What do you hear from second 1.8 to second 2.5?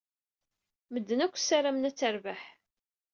ad terbeḥ.